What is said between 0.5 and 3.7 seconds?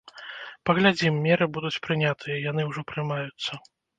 Паглядзім, меры будуць прынятыя, яны ўжо прымаюцца.